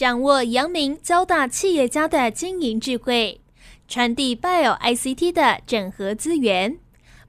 [0.00, 3.42] 掌握阳明交大企业家的经营智慧，
[3.86, 6.78] 传递 Bio ICT 的整合资源，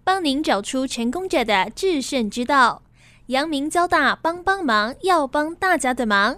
[0.05, 2.83] 帮您找出成功者的制胜之道。
[3.25, 6.37] 阳明交大帮帮忙，要帮大家的忙。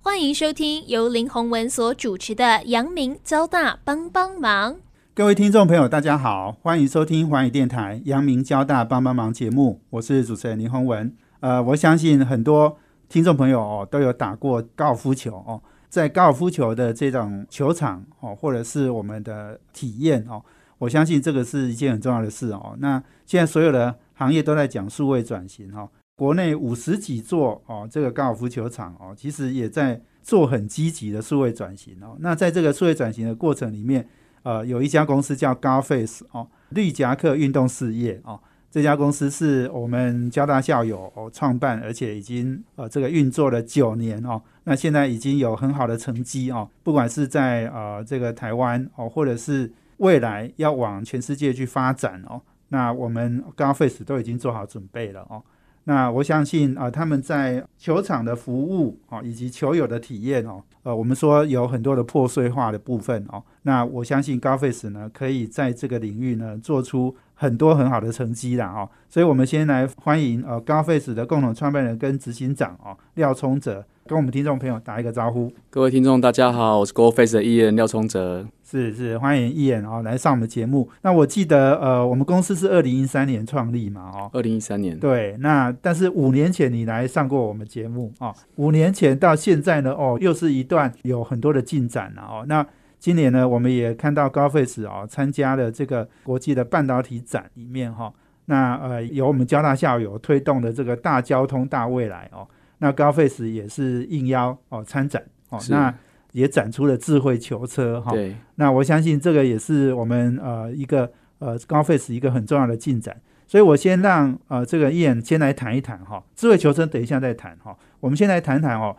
[0.00, 4.76] 欢迎收听由林宏文所主持的阳明交大帮帮忙。
[5.12, 11.14] 各位听众朋友，大家好，欢迎收听华语电台阳明交大帮帮忙节目，我是主持人林宏文。
[11.40, 20.42] 呃，我相信很多听众朋友哦都有打过高尔夫球哦，在高尔夫球的这种球场哦，或者是我们的体验哦，
[20.78, 22.76] 我相信这个是一件很重要的事哦。
[22.78, 32.16] 那现在所有的行业都在讲数位转型哈，国内五十几座哦这个高尔夫球场哦，其实也在做很积极的数位转型哦。
[32.18, 34.08] 那在这个数位转型的过程里面，
[34.42, 38.40] 呃，有一家公司叫 Garface 哦，绿夹克运动事业哦，
[38.76, 55.42] 这家公司是我们交大校友创办，而且已经呃这个运作了九年哦，那现在已经有很好的成绩哦，不管是在呃这个台湾哦，或者是未来要往全世界去发展哦，那我们 Garface 都已经做好准备了哦。
[55.84, 63.42] 那我相信啊，他们在球场的服务啊，以及球友的体验哦，呃，我们说有很多的破碎化的部分哦。
[63.62, 68.90] 那我相信高费斯呢，可以在这个领域呢，做出很多很好的成绩啦哦。
[69.08, 75.52] 所以我们先来欢迎呃高费斯的共同创办人跟执行长哦廖聪哲，跟我们听众朋友打一个招呼。
[75.70, 78.44] 各位听众大家好，我是 GoFace 的艺人廖聪哲。
[78.68, 80.90] 是是，欢迎艺人哦来上我们节目。
[81.02, 84.98] 那我记得呃，我们公司是二零一三年创立嘛，哦，二零一三年。
[84.98, 92.44] 对，那但是五年前你来上过我们节目哦，五年前到现在呢，哦，又是一段有很多的进展了哦。
[92.48, 92.66] 那
[93.06, 98.12] 今年呢，我们也看到高费斯哦参加了这个国际的半导体展里面哈，
[98.46, 102.44] 那呃由我们交大校友推动的这个大交通大未来哦，
[102.78, 105.94] 那高费斯也是应邀哦参展哦，那。
[106.32, 118.94] 也展出了智慧囚车哈，对，那我相信这个也是我们呃一个呃高费斯一个很重要的进展，所以我先让呃这个燕先来谈一谈哈，智慧球车等一下再谈哈，我们先来谈谈哦，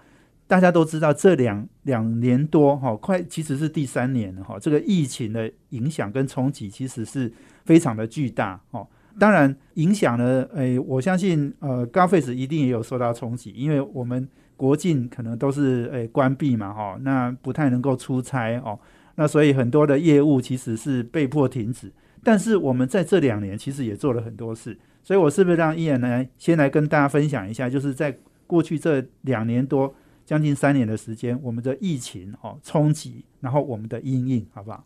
[0.47, 7.31] 大家都知道这两两年多哈，快其实是第三年了哈，这个疫情的影响跟冲击其实是
[7.65, 8.87] 非常的巨大哦，
[9.19, 14.27] 当然影响呢，诶，我相信呃高费时一定也有受到冲击，因为我们。
[14.57, 18.79] 国境可能都是诶关闭嘛，哈，那不太能够出差哦，
[19.13, 21.93] 那所以很多的业务其实是被迫停止。
[22.23, 29.93] 但是我们在这两年其实也做了很多事，所以我是不是让伊人来先来跟大家分享一下，就是在过去这两年多
[30.27, 34.83] 将近三年的时间，我们的疫情哦冲击，然后我们的阴影，好不好？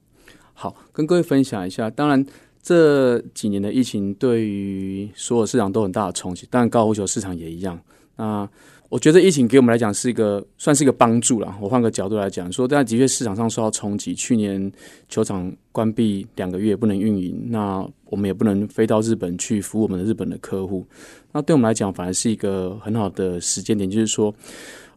[0.54, 1.90] 好，跟各位分享一下。
[1.90, 2.24] 当然
[2.62, 7.82] 这几年的疫情对于所有市场都很大的冲击，当然高尔夫球市场也一样。
[8.18, 8.48] 那
[8.90, 11.58] 我觉得疫情给我们来讲是一个算是一个帮助了。
[11.60, 14.14] 我换个角度来讲，说但的确市场上受到冲击。
[14.14, 14.72] 去年
[15.10, 20.86] 球场关闭两个月不能运营，那我们也不能飞到日本去服务我们的日本的客户。
[21.32, 24.32] 那对我们来讲，反而是一个很好的时间点，就是说，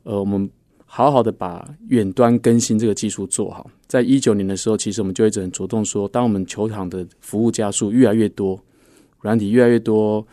[0.04, 0.48] 呃，我们
[0.87, 3.70] 好好的把远端更新这个技术做好。
[3.87, 8.59] 在一九年的时候，其实我们就一直很主动说，当我们球场的服务加速越来越多，
[9.20, 10.26] 软体越来越多，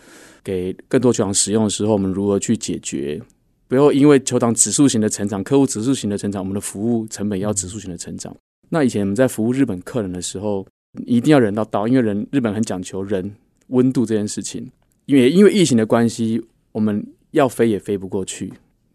[0.43, 3.21] 给更多球场使用的时候，我们如何去解决？
[3.67, 8.35] 不要因为球场指数型的成长，客户指数型的成长，我们的服务成本要指数型的成长。
[8.69, 10.67] 那以前我们在服务日本客人的时候，
[11.05, 13.33] 一定要人到到，因为人日本很讲求人
[13.67, 14.69] 温度这件事情。
[15.05, 16.43] 因为因为疫情的关系，
[16.73, 18.51] 我们要飞也飞不过去。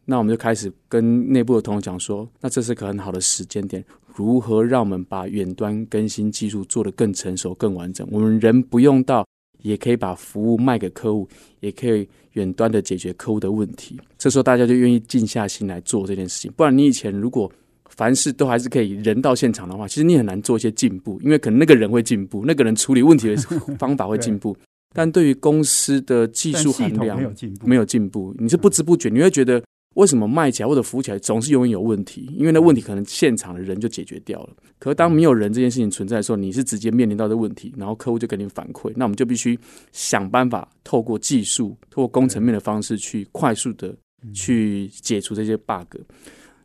[0.07, 3.85] 那我们就开始跟内部的同事讲说，那这是个很好的时间点，
[4.15, 8.09] 如何让我们把远端更新技术做得更成熟、更完整？
[8.11, 9.27] 我们人不用到。
[9.63, 11.29] 也可以把服务卖给客户，
[11.59, 13.99] 也可以远端的解决客户的问题。
[14.17, 16.53] 这时候大家就愿意静下心来做这件事情。
[16.55, 17.51] 不然你以前如果
[17.89, 23.37] 凡事都还是可以人到现场的话，其实你很难做一些进步，因为可能那个人会进步，那个人处理问题的
[23.77, 24.57] 方法会进步，
[24.95, 27.19] 但对于公司的技术含量
[27.65, 29.61] 没有进步，你是不知不觉你会觉得。
[29.97, 32.31] 为什么卖起来或者服务起来总是永远有问题？
[32.37, 34.51] 因为那问题可能现场的人就解决掉了。
[34.79, 39.59] 可是当没有人这件事情存在的时候，你是直接面临到的问题，然后客户就给你反馈，那我们就必须
[39.93, 43.97] 想办法透过技术、透过工程面的方式去快速的
[44.35, 45.97] 去解除这些 bug。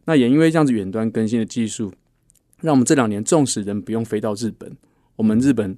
[0.03, 1.89] 那也因为这样子远端更新的技术，
[2.59, 4.69] 让我们这两年纵使人不用飞到日本，
[5.15, 5.73] 我们日本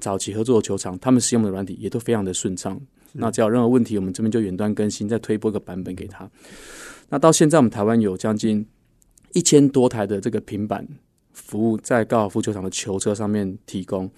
[0.00, 2.80] 早期合作的球场，他们使用的软体也都非常的顺畅。
[3.16, 6.28] 那只要任何问题，我们这边就远端更新，再推播一个版本给他。
[7.14, 8.66] 那到现在，我们台湾有将近
[9.34, 10.84] 一千多台的这个平板
[11.32, 14.10] 服务在高尔夫球场的球车上面提供，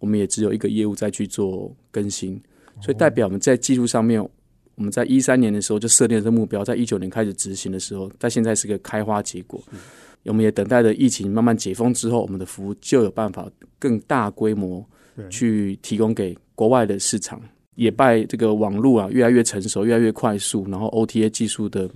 [0.00, 2.42] 我们也只有一个业务在去做更新，
[2.82, 4.20] 所以代表我们在技术上面，
[4.74, 9.62] 我们在一三年的时候就设定了这目标，在一九年开始执行的时候，在现在是个开花结果。
[10.24, 13.48] 我们也等待着疫情慢慢解封之后，我们的服务就有办法
[13.78, 14.84] 更大规模
[15.30, 17.40] 去提供给国外的市场。
[17.74, 21.90] 也拜这个网络啊越来越成熟，越来越快速，然后 OTA 技术的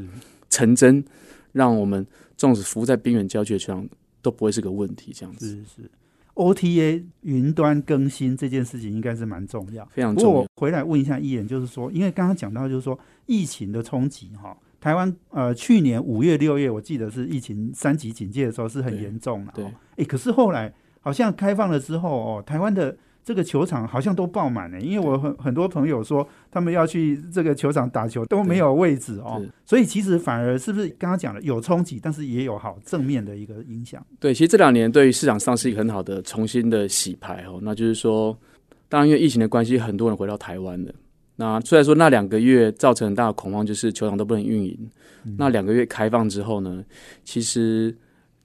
[0.50, 1.04] 成真，
[1.52, 3.88] 让我们纵使服务在边缘郊区的场
[4.20, 5.12] 都不会是个问题。
[5.14, 5.90] 这样子是是。
[6.34, 10.30] OTA 云端更新这件事情应该是蛮重要，非常重要。
[10.40, 19.64] 我回来问一下一言，就是说，因为刚刚讲到，就是说疫情的冲击哈，台湾呃去年五月六月，我记得是疫情三级警戒的时候是很严重的，对。
[19.96, 22.96] 哎，可是后来好像开放了之后哦，台湾的。
[23.28, 34.02] 这个球场好像都爆满了，因为我很很多朋友说他们要去这个球场打球都没有位置哦，所以其实反而是不是刚刚讲的有冲击，但是也有好正面的一个影响。
[34.18, 38.34] 对，其实这两年对于市场上是一个很好的重新的洗牌哦，那就是说，
[38.88, 40.94] 当然因为疫情的关系，很多人回到台湾了。
[41.36, 44.90] 那虽然说那两个月造成很大的恐慌，就是球场都不能运营。
[45.36, 46.82] 那两个月开放之后呢，
[47.24, 47.94] 其实。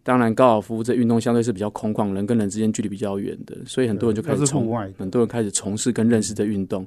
[0.05, 6.85] 当然，高尔夫这运动相对是比较空旷，人跟人之间距离比较远的，所以很多人就开始从很多人开始从事跟认识这运动。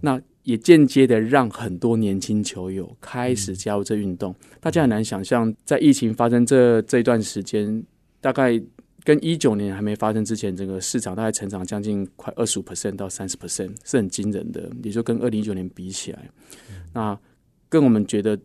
[0.00, 4.34] 那也间接的让很多年轻球友开始加入这运动。
[4.58, 7.84] 大家很难想象，在疫情发生这这一段时间，
[8.22, 8.58] 大概
[9.04, 14.70] 跟一九年还没发生之前，整个市场大概成长将近快二十五 percent 到三十 percent，是很惊人的。
[14.82, 16.30] 也就跟二零一九年比起来，
[16.94, 17.18] 那
[17.68, 18.38] 跟我们觉得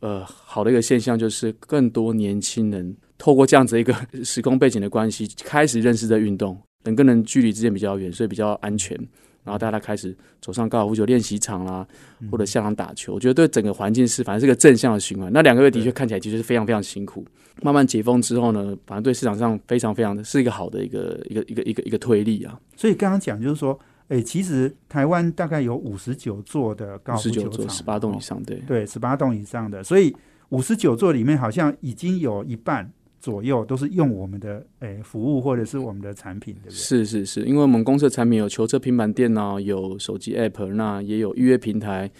[0.00, 2.96] 呃好的一个现象，就是更多年轻人。
[3.18, 3.94] 透过这样子一个
[4.24, 8.96] 时空背景的关系，开始认识这运动，人跟人距离之间比较远，所以比较安全。
[9.44, 11.86] 然后大家开始走上高尔夫球练习场啦，
[12.32, 13.12] 或者下场打球。
[13.12, 15.30] 我觉得对整个环境是，反正是个正向的循环。
[15.30, 17.22] 那两个月的确看起来其实是非常非常辛苦。
[17.60, 22.58] 慢慢解封之后呢，反正对市场上非常非常的是一个好的一个一个一个一个一个推力啊。
[22.74, 23.78] 所以刚刚讲就是说，
[24.08, 29.84] 哎，其实台湾大概有五十九座的高尔夫球场，十八栋以上，对对，十八栋以上的。
[29.84, 30.16] 所以
[30.48, 32.90] 五十九座里面好像已经有一半。
[33.24, 36.74] 左右都是用我们的诶服务或者是我们的产品，对不对？
[36.74, 42.10] 是是是，因为我们公司的产品有球车、平板电脑，有手机 App，那也有预约平台、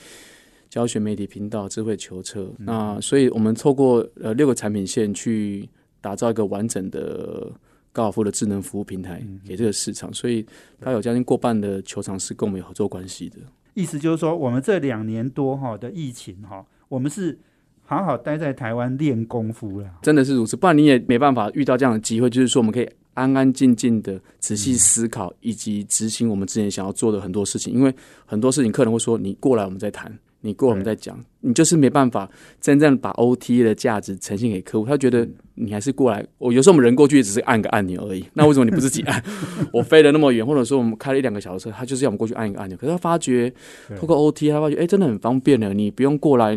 [0.71, 2.51] 教学媒体频道、智慧球车。
[2.56, 5.69] 那所以我们透过呃六个产品线去
[6.01, 7.53] 打造一个完整的
[7.93, 10.11] 高尔夫的智能服务平台给这个市场。
[10.11, 10.47] 所以
[10.81, 13.37] 它有将近过半的球场是跟我们有合作关系的。
[13.75, 17.39] 意思就是说，我们这两年多哈的疫情哈，我们是。
[17.87, 22.31] 好好待在台湾练功夫了，真的是如此，不然你也没办法遇到这样的机会。
[22.31, 27.73] 就是说，我们可以安安静静的仔细思考，以及执行我们之前想要做的很多事情。
[27.75, 27.95] 因为
[28.25, 30.11] 很多事情，客人会说：“你过来，我们再谈。”
[30.44, 32.31] 你过我们再讲，你就是没办法
[32.61, 34.87] 真正把 OT 的价值呈现给客户。
[34.87, 38.23] 他觉得你还是过来，我有时候我们人过去只是按个按钮而已。
[38.35, 39.25] 那为什么你不自己按？
[39.73, 42.76] 我飞了那么远，或者说我们开了一两个小时车，他就是要我们过去按一个按钮。
[42.76, 43.50] 可是他发觉
[43.96, 45.73] 透过 OT，他发觉哎，真的很方便了。
[45.73, 46.55] 你不用过来，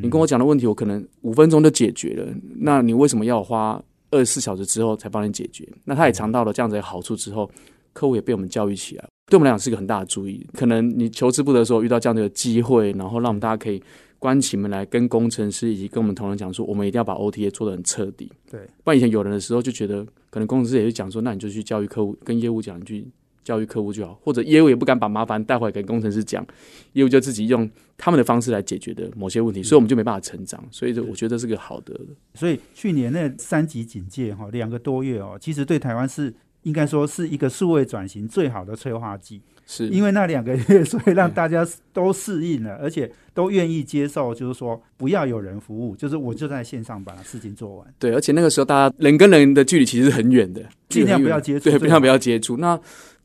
[0.00, 2.26] 你跟我讲的问题，我可能五分钟就解决了。
[2.58, 3.78] 那你为什么要花
[4.10, 5.68] 二十四小时之后才帮你解决？
[5.84, 7.50] 那他也尝到了这样子的好处之后，
[7.92, 9.04] 客户也被我们教育起来。
[9.28, 13.82] 对我们来讲是一个很大的注意，可能你求之不得的时候遇到这样的机会，然后让我们大家可以
[14.20, 18.30] 关起门来跟工程师以及跟我们同仁讲说，我们一定要把 OTA 做的很彻底。
[18.48, 23.04] 对，不然以前有人的时候就觉得，可能工程师也是讲说，那你就去教育客户，跟业务讲，你去
[23.42, 26.46] 教育客户就好，或者业务也不敢把麻烦带回来给工程师讲，
[26.92, 30.64] 业务就自己用他们的方式来解决的某些问题，所以我们就没办法成长。
[30.70, 31.98] 所以，这我觉得是个好的。
[32.34, 36.32] 所以去年那三级警戒哈，两个多月哦，其实对台湾是。
[36.66, 47.86] 应该说是一个数位转型最好的催化剂，是因为那两个月， 所以让大家都适应了，而且都愿意接受，就是说不要有人服务，就是我就在线上把事情做完。
[48.00, 52.56] 对，而且那个时候大家人跟人的距离其实很远的，尽量不要接触，对，尽量不要接触。
[52.56, 52.76] 那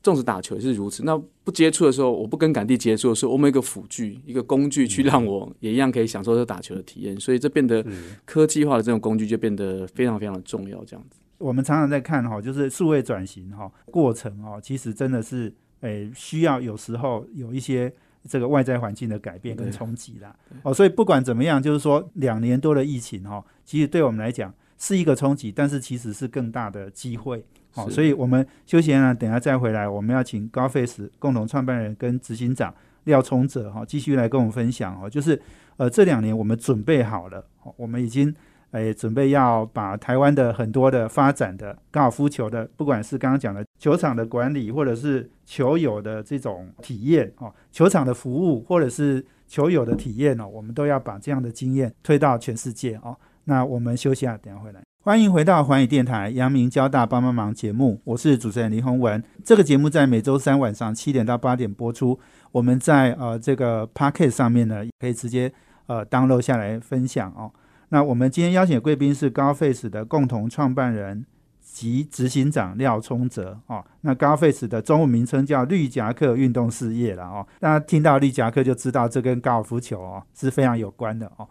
[0.04, 1.04] 纵使打球也是如此。
[1.04, 7.20] 那不接触的时候，我不跟杆地接触的时候，我们一个辅具、一个工具去让我也一样可以享受这打球的体验。
[7.20, 7.84] 所以这变得
[8.24, 11.18] 科技化的这种工具就变得非常非常的重要，这样子。
[11.42, 17.92] 我们常常在看哈，就是数位转型哈过程哈，其实真的是诶需要有时候有一些
[18.30, 20.36] 这个外在环境的改变跟冲击啦。
[20.62, 27.44] 哦，所以不管怎么样，就是说两年多的疫情哈，其实对我们来讲是一个冲击，但是其实是更大的机会。
[27.72, 32.74] 好，所以我们休闲啊，等下再回来，我们要请高 face 共同创办人跟执行长
[33.06, 35.42] 廖冲哲哈，继续来跟我们分享哦，就是
[35.78, 37.44] 呃这两年我们准备好了，
[37.76, 38.34] 我们已经。
[38.72, 53.16] 哎，准备要把台湾的很多的发展的高尔夫球的，不管是刚刚讲的球场的管理，或者是球友的这种体验哦，球场的服务，或者是球友的体验哦，我们都要把这样的经验推到全世界哦。
[53.44, 54.82] 那我们休息下，等下回来。
[55.04, 59.22] 欢迎回到环宇电台阳明交大帮帮忙节目，我是主持人林宏文。
[59.44, 62.18] 这个节目在每周三晚上七点到八点播出。
[62.51, 65.51] 我们在呃这个 p o c k e t 上面呢，可以直接
[65.88, 67.51] 呃 download 下来分享哦。
[67.94, 71.26] 那我们今天邀请的贵宾是高 face 的共同创办人
[71.62, 73.86] 及执行长廖聪哲哦。
[74.02, 77.46] 那高 face 的中文名称叫绿夹克运动事业了哦。
[77.60, 81.48] 大家听到绿夹克就知道这跟高尔夫球哦是非常有关的哦。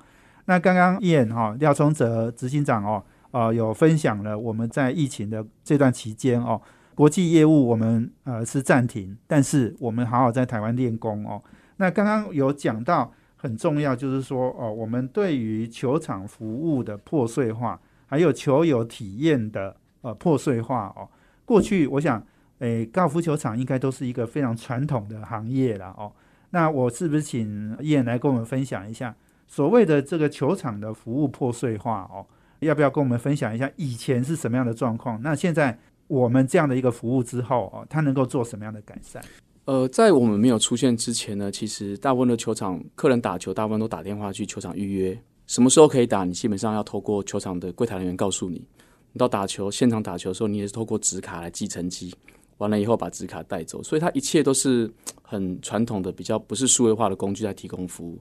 [0.47, 3.05] 那刚刚燕哈廖聪哲执行长哦。
[3.33, 6.61] 呃，有分享了我们在疫情的这段期间哦，
[6.97, 11.41] 国际业务我们呃是暂停，但是我们好好在台湾练功哦。
[11.77, 21.09] 那刚刚有讲到很重要，就是说哦，我们对于球场服务的破碎化，还有球友体验的呃破碎化哦。
[21.47, 22.23] 过去我想，
[22.59, 26.13] 诶，高尔夫球场应该都是一个非常传统的行业了哦。
[26.51, 29.17] 那我是不是请燕来跟我们分享一下
[29.47, 32.27] 所谓的这个球场的服务破碎化哦？
[32.59, 35.19] 要不要跟我们分享一下以前是什么样的状况？
[35.23, 35.79] 那现在
[36.09, 39.25] 我们这样的一个服务之后哦，它能够做什么样的改善？
[39.67, 48.65] 呃，在我们没有出现之前呢，其实大部分的球场客人打球，大部分都打电话去球场预约，什么时候可以打，你基本上要透过球场的柜台人员告诉你。
[49.13, 52.15] 你到打球现场打球的时候，你也是透过纸卡来记成绩，
[52.59, 54.91] 完了以后把纸卡带走，所以它一切都是
[55.23, 58.19] 很传统的，比较不是数位化的工具在提供服务。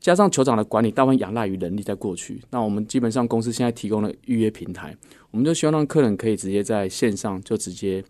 [0.00, 4.96] 加上球场的管理大部分仰赖于人力，在过去，那我们基本上公司现在提供了预约平台，
[5.30, 8.04] 我们就希望让客人可以直接在线上就直接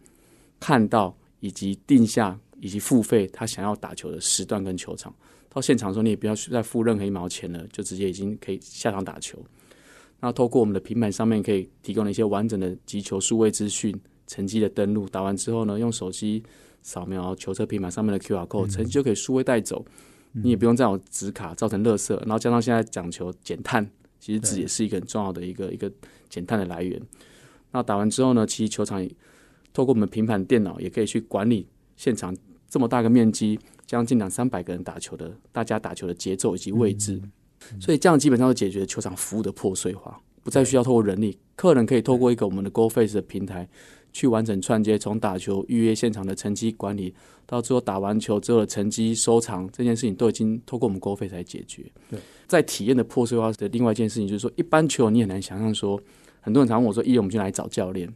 [0.58, 5.12] 看到以及定下以及付费他想要打球的时段跟球场。
[5.48, 9.44] 到现场的时候，你也不要再付任何一毛钱了，就直接已经可以下场打球。
[10.20, 13.92] 那透过我们的平板上面可以提供了一些完整的击球数位资讯、
[14.28, 16.42] 成绩的登录，打完之后呢，用手机
[16.80, 19.84] 扫描球车平板上面的 QR code，成绩就可以数位带走。
[20.30, 23.86] 你也不用再有纸卡造成垃圾，然后加上现在讲求减碳，
[24.18, 25.92] 其实纸也是一个很重要的一个一个
[26.30, 26.98] 减碳的来源。
[27.72, 29.06] 那打完之后呢，其实球场
[29.74, 31.66] 透过我们平板电脑也可以去管理
[31.96, 32.34] 现场
[32.72, 37.20] 这么大个面积，将近两三百个人打球的，大家打球的节奏以及位置，
[37.78, 43.68] 所以这样基本上就解决了球场服务的破碎化，不再需要透过人力，客人可以透过一个我们的 GoFace 的平台。
[44.14, 47.14] 去完整串接，从打球预约现场的成绩管理，
[47.46, 51.90] 到最后打完球之后的成绩收藏，这件事情都已经透过我们 GoFace 来解决。
[52.10, 55.98] 对，在体验的破碎化的另外一件事情，就是说，一般球你很难想象说，
[56.42, 58.06] 很多人常问我说：“一，我们就来找教练。”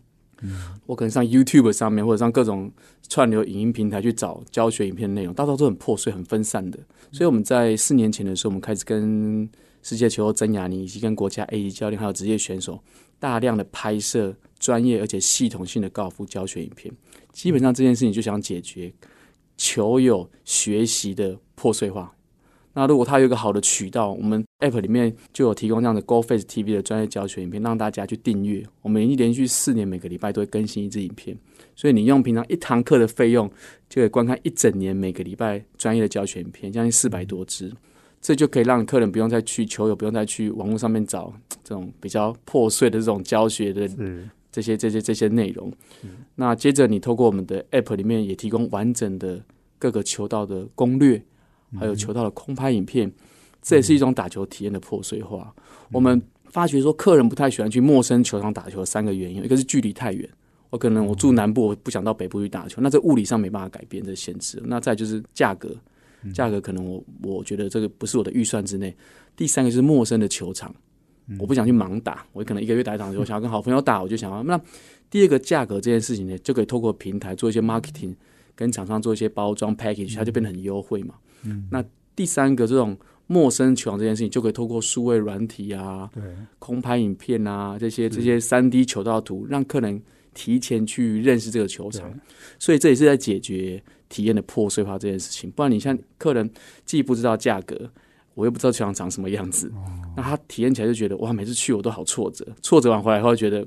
[0.43, 2.71] 嗯，我可能上 YouTube 上面或者上各种
[3.09, 6.79] 串流影音平台去找教学影片内容，大多都很破碎、很分散的。
[7.13, 9.49] 所以我们在四年前的时候，我们开始跟
[9.83, 12.81] 世界球后曾雅妮以及跟国家 A 级教练还有职业选手
[13.19, 14.35] 大量的拍摄。
[14.59, 16.91] 专业而且系统性的高尔夫教学影片，
[17.31, 18.91] 基本上这件事情就想解决
[19.59, 22.11] 球友学习的破碎化。
[22.73, 28.65] 那如果他有一个好的渠道，我们 App 里面就有提供这样的 Go Face TV 的专业教学影片，让大家去订阅。
[28.83, 31.37] 我们已经连续四年每个礼拜都会更新一支影片，
[31.75, 33.51] 所以你用平常一堂课的费用，
[33.89, 37.73] 就可以观看一整年每个礼拜专业的教学影片，将近四百多支。
[38.21, 41.33] 这就可以让客人不用再去求友，不用再去网络上面找
[41.63, 43.89] 这种比较破碎的这种教学的。
[44.51, 45.71] 这些这些这些内容，
[46.37, 49.45] 那接着你透过我们的 App 里面也提供完整的
[49.79, 51.23] 各个球道的攻略，
[51.79, 53.13] 还有球道的空拍影片，
[53.67, 55.53] 这也是一种打球体验的破碎化。
[55.91, 60.29] 我们发觉说，客人不太喜欢去陌生球场打球，三个原因，一个是距离太远，
[60.71, 64.63] 我可能我住南部，我不想到北部去打球，那在物理上没办法改变这限制。
[64.65, 65.77] 那再就是价格，
[66.33, 68.97] 价格可能我我觉得这个不是我的预算之内。
[69.35, 70.73] 第三个就是陌生的球场。
[71.41, 74.61] 我不想去盲打，我可能一个月打一场球， 想要跟好朋友打，我就想要那
[75.11, 78.15] 第二个价格这件事情呢，就可以透过平台做一些 marketing，
[78.55, 81.17] 跟厂商做一些包装 package，它就变得很优惠嘛。
[81.43, 82.97] 嗯，那第三个这种
[83.27, 86.23] 陌生球场这件事情，就可以透过数位软体啊，对，
[86.59, 90.01] 空拍影片啊，这些这些三 D 球道图，让客人
[90.35, 92.13] 提前去认识这个球场，
[92.59, 95.51] 所以这也是在解决体验的破碎化这件事情。
[95.51, 96.51] 不然你像客人
[96.85, 97.91] 既不知道价格。
[98.37, 99.73] 我又不知道球场长什么样子，
[100.15, 103.67] 那他体验起来就觉得哇，每次去我都好挫折，挫折完回来后觉得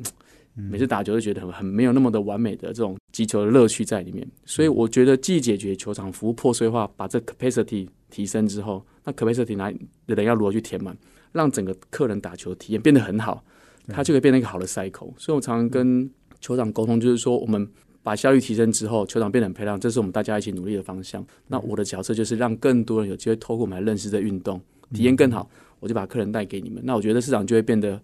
[0.69, 4.27] 每次打球就觉得很很没有那么的完美的这种击球的乐趣在里面。
[4.45, 9.73] 所以我觉得既解决球场服务破碎化，把这 capacity 提升之后，那 capacity 来
[10.05, 10.97] 人要如何去填满，
[11.31, 13.43] 让整个客人打球体验变得很好，
[13.87, 15.13] 它就可以变成一个好的 cycle。
[15.17, 16.09] 所以我常常跟
[16.41, 17.67] 球场沟通，就是说我们。
[18.01, 21.23] 把效率提升之后，球场变得很漂亮，这是我们大家一起努力的方向。
[21.47, 24.59] 那我的角色就是让更多人有机会透过我们来认识这运动，
[24.93, 25.47] 体验更好。
[25.81, 28.01] 我就把客人带给你们，那我觉得市场就会变得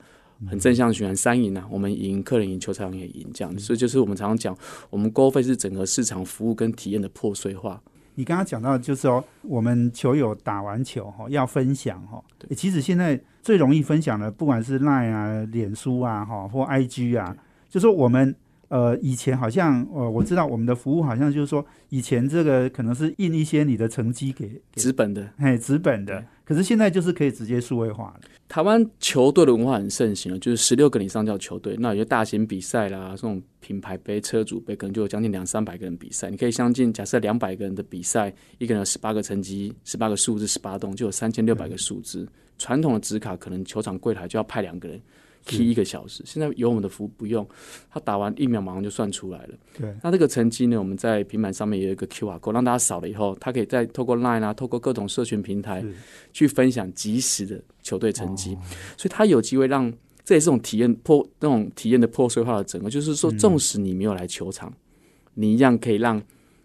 [0.47, 3.59] 很正向循环，三赢啊，我们赢，客人赢，球场也赢，这样。
[3.59, 4.57] 所以就是我们常常讲，
[4.89, 7.81] 我们高费是整个市场服务跟体验的破碎化，
[8.15, 12.23] 你刚刚讲到，就是说我们球友打完球哈要分享哈，
[12.55, 17.35] 其实现在最容易分享的，不管是 Line 啊、脸书啊哈或 IG 啊，
[17.69, 18.35] 就说我们。
[18.67, 26.23] 呃，以前好像呃，我知道我们的服务好像就是说，以前这个可能是印一些你的成绩给纸本的，嘿，纸本的。
[26.43, 28.21] 可是现在就是可以直接数位化了。
[28.47, 31.75] 台湾球队的文化很盛行了，就是十六个以上叫球队。
[31.79, 36.29] 那有些大型比赛啦，这种品牌杯、车主杯，可能就有将近两三百个人比赛。
[36.29, 42.27] 你可以相信，假设两百个人的比赛，一个人有十八个成绩，十八个数字，十八栋，就有三千六百个数字。
[42.59, 45.01] 传统的纸卡，可能球场柜台就要派两个人。
[45.45, 47.47] 踢一个小时，现在有我们的服务不用，
[47.89, 49.55] 他打完一秒马上就算出来了。
[49.77, 55.85] 对，那这个成绩呢，我们在平板上面也有一个 Q R code，让大家扫了以后，他可以再透过 Line 啊，透过各种社群平台
[56.33, 58.57] 去分享即时的球队成绩，
[58.97, 64.73] 所以他有机会让这也是种体验破那种体验的破碎化的整个，就是说，纵使你没有来球场，
[65.35, 66.19] 你一样可以让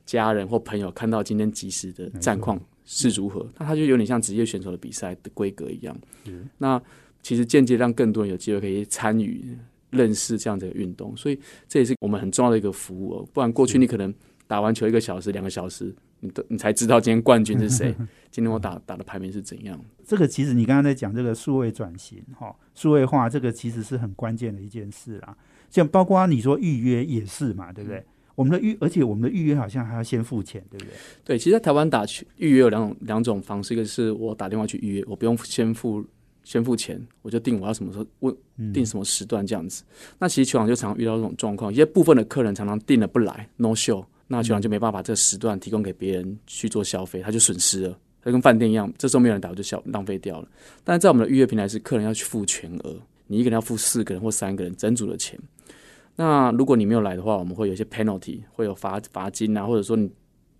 [0.06, 3.46] 家人或朋友看到今天即时的战况是如何。
[3.58, 5.94] 那他就有点像职业选手的比赛的规格一样。
[6.25, 6.82] 嗯那
[7.22, 9.56] 其实间接让更多人有机会可以参与、
[9.90, 13.28] 认识这样的运动，所以这也是我们很重要的一个服务哦。
[13.32, 14.12] 不然过去你可能
[14.46, 17.94] 打完球一个小时、两个小时，你都你才知道今天冠军是谁，
[18.30, 19.78] 今天我打打的排名是怎样。
[20.04, 25.36] 这个其实你刚刚在讲这个数位转型哈，数位化这个其实是很关键的一件事啦。
[25.70, 28.04] 像包括你说预约也是嘛，对不对？
[28.34, 30.94] 我们的预，而且我们的预约好像还要先付钱，对不对？
[31.24, 36.04] 对，其实在台湾打去预约有两种两种方式，一个是我打电话去预约，我不用先付。
[36.44, 38.37] 先付钱，我就定我要什么时候问
[38.73, 39.85] 定什么时段这样子。
[40.18, 50.49] 那其实球场就常常遇到这种状况，一些部分的客人常常定了不来，no show，那球场就没办法把这个时段提供给别人去做消费，他就损失了，他跟饭店一样，这时候没有人打，我就消浪费掉了。
[50.82, 55.38] 但是在我们的预约平台是客人要去付全额，你一个人要付四个人或三个人整组的钱。
[56.16, 60.11] 那如果你没有来的话，我们会有一些 penalty，会有罚罚金啊，或者说你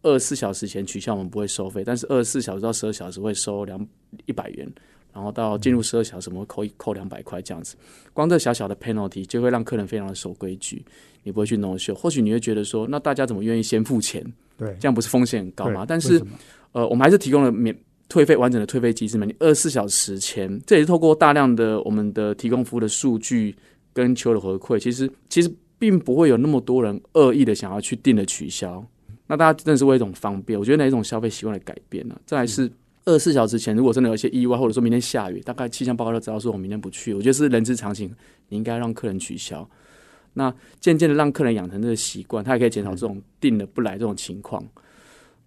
[0.03, 3.87] 二十四小时前取消，我们不会收费，但是二十四小时到十二小时会收两
[4.27, 4.73] 一百元。
[5.13, 7.77] 然后到进入十二小时，我们会扣一扣两百块这样子。
[8.13, 10.85] 光这小小的 penalty 就会让客人非常的守规矩，
[11.23, 11.95] 你不会去 no show。
[11.95, 14.25] 或许你会觉得说，那大家怎么愿意先付钱？
[14.57, 15.85] 对，这样不是风险很高吗？
[15.87, 16.23] 但是，
[16.73, 17.77] 呃，我们还是提供了免
[18.09, 19.25] 退费完整的退费机制嘛。
[19.25, 23.55] 你二十四小时前，这也是透过大量的我们的提供服务的数据
[23.93, 28.85] 跟球的回馈，其实其实并不会有那么多人恶意的想要去订的取消。
[29.27, 32.19] 那大家真的是为一种方便，我觉得哪一种消费习惯的改变呢？
[32.27, 32.71] 再来是。
[33.11, 38.15] 二十四小时前，如果真的有一些意外，或者说明天下雨，大概气象报告就知道说我明天不去，我觉得是人之常情，
[38.49, 39.69] 你应该让客人取消。
[40.35, 44.65] 那渐渐的让客人养成这个习惯，他也可以减少这种订了不来这种情况。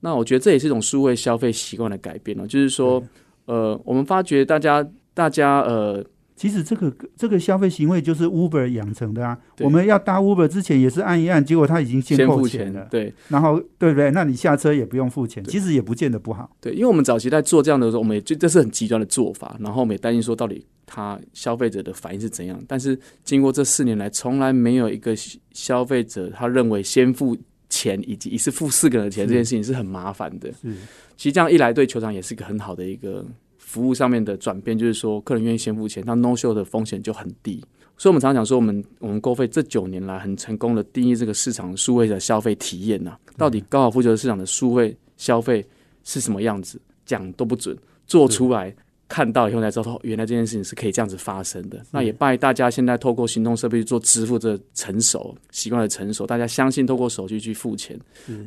[0.02, 3.02] 那我觉得这也是一种数位消费习惯的改变了，就是说，
[3.45, 6.04] 呃，我们发觉大家大家呃。
[6.36, 9.38] 其实这个这个消费行为就是 Uber 养成的啊。
[9.60, 12.88] 我们要搭 Uber 之前也是按一按，结果他已经先付钱了。
[12.89, 14.12] 对，然后对不对？
[14.12, 16.50] 那你下车也不用付钱，其实也不见得不好。
[16.60, 22.60] 对，因为我们早期在做这样的时候，我们也就这是很极端的做法，然后我们也担心说到底他消费者的反应是怎样。
[22.67, 25.15] 但是经过这四年来，从来没有一个
[25.52, 27.38] 消费者他认为先付
[27.69, 30.50] 钱以及一次付四个人的钱这件事情是很麻烦的。
[30.63, 30.78] 嗯，
[31.15, 33.26] 其实这样一来对球场也是一个很好的一个。
[33.74, 37.60] 服务上面的转变，就是说客人愿意先付钱，那 no show 的风险就很低。
[37.98, 45.66] 所以，我们常常讲说，我们我们购费这九年来很成功的定义这个市场数位的消费体验呐，到底高尔夫球市场的数位消费
[46.04, 48.76] 是什么样子，讲都不准，做出来。
[49.13, 51.80] 看到以后才知道，原来这件事情是可以这样子发生的。
[51.91, 57.95] 那也拜大家现在透过行动设备去做支付，这成熟习惯的成熟，大家相信透过手机去付钱。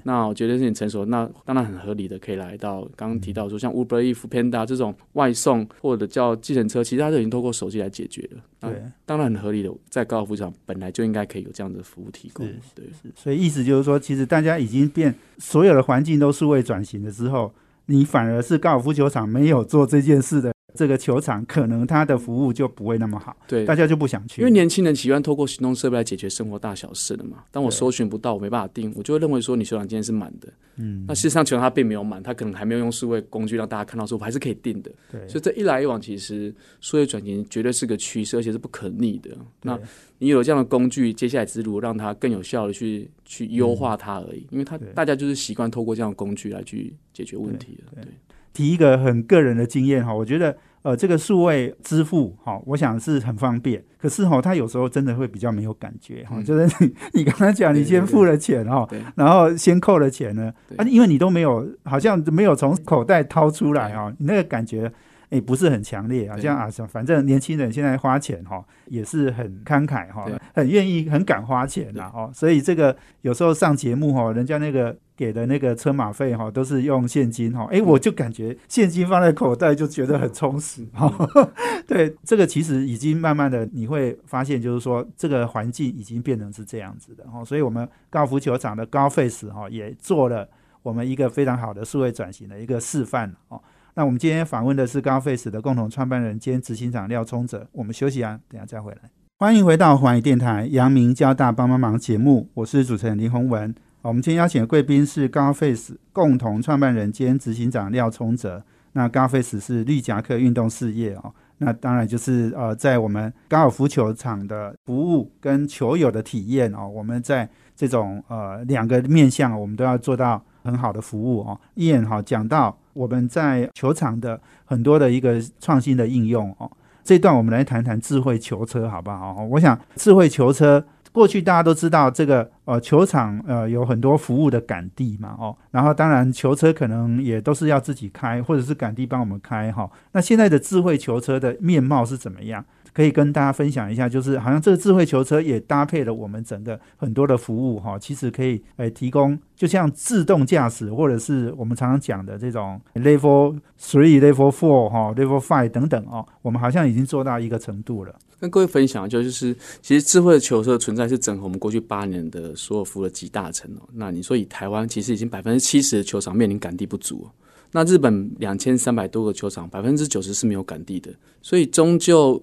[0.02, 8.42] 那我觉得事情成熟，那当然很合理的，可以来到刚刚提到说，像 Uber、e f Panda 这种外送或者叫计程车，其实它都已经透过手机来解决了。
[8.58, 12.44] 对，当然很合理的，在高尔夫场本来就应该可以有这样的服务提供。
[12.74, 17.54] 对，所以意思就是说，其实大家已经变，所有的环境都数位转型了之后，
[17.86, 20.55] 你反而是高尔夫球场没有做这件事的。
[20.74, 24.42] 这个球场可能它的服务就不会那么好，对，大家就不想去。
[24.42, 27.44] 因为年轻人喜欢透过行动设备来解决生活大小事的嘛。
[27.50, 30.52] 当我搜寻不到，我没办法定，我就会认为说你球场今天是满的。
[30.76, 34.90] 嗯，那事实上球场它并没有满，它可能还没有用数位工具让大家看到说我还是可以定的。
[35.10, 39.30] 对，所以这一来一往，其实数位转型绝对是个趋势，而且是不可逆的。
[39.62, 39.78] 那
[40.18, 48.02] 你有这样的工具，接下来之路让它更有效的去去优化它而已，因为它大家就是习惯透过这样的工具来去解决问题的。
[48.02, 48.12] 对，
[48.56, 50.56] 提一个很个人的经验哈，我觉得。
[50.86, 53.82] 呃，这个数位支付，哈，我想是很方便。
[53.98, 64.88] 可是哈，它有时候真的会比较没有感觉，哈，就是你你刚才讲，你先付了钱哈，然后先扣了钱呢，啊，因为你都没有，好像没有从口袋掏出来哈，你那个感觉，
[65.30, 74.96] 哎不是很强烈，好像啊，反正年轻人现在花钱哈也是很慷慨哈，很愿意很敢花钱呐哦，所以这个有时候上节目哈，人家那个。
[75.16, 81.10] 给的那个车马费哈，都是用现金哈，哎，我就感觉现金放在口袋就觉得很充实哈。
[81.88, 87.42] 对，这个其实已经慢慢的你会发现，就是说这个环境已经变成是这样子的哈。
[87.42, 90.46] 所以，我们高尔夫球场的高 face 哈，也做了
[90.82, 93.58] 我们一个非常好的数位转型的一个示范哦。
[93.98, 97.66] 那我们今天访问的是高 face 的共同创办人兼执行长廖聪哲。
[97.72, 98.98] 我们休息啊，等下再回来。
[99.38, 103.74] 欢迎回到华语电台阳明交大帮帮忙节目，我是主持人林宏文。
[104.02, 108.62] 我们今天邀请的贵宾是高 face 共同创办人兼执行长廖聪哲。
[108.92, 121.58] 那高 face 是绿夹克运动事业哦，那当然就是呃，在我们高尔夫球场的服务跟球友的体验哦，我们在这种呃两个面向，我们都要做到很好的服务哦。
[121.72, 126.70] 一眼哈讲到我们在球场的很多的一个创新的应用哦，
[127.04, 129.44] 这段我们来谈谈智慧球车好不好？
[129.50, 130.82] 我想智慧球车。
[131.12, 139.90] 过去大家都知道这个呃球场呃有很多服务的杆地嘛哦，然后当然球车可能也都是要自己开，或者是杆地帮我们开哈。
[140.12, 142.62] 那现在的智慧球车的面貌是怎么样？
[142.96, 158.14] 可以跟大家分享一下，就是好像这个智慧球车也搭配了我们整个很多的服务哈，其实可以诶提供，就像自动驾驶或者是我们常常讲的这种 level three、level four 哈、level five 等等哦，我们好像已经做到一个程度了。
[158.40, 163.86] 跟各位分享就就是，其实智慧球车的存在是整合我们过去八年的所有服务的集大成哦。
[163.92, 167.28] 那你说以台湾其实已经百分之七十的球场面临赶地不足，
[167.72, 172.42] 那日本两千三百多个球场百分之九十是没有赶地的，所以终究。